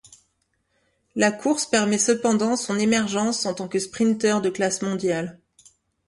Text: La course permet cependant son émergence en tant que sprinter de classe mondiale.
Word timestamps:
La 1.15 1.31
course 1.31 1.67
permet 1.67 1.99
cependant 1.99 2.55
son 2.55 2.79
émergence 2.79 3.45
en 3.45 3.53
tant 3.53 3.67
que 3.67 3.77
sprinter 3.77 4.41
de 4.41 4.49
classe 4.49 4.81
mondiale. 4.81 5.39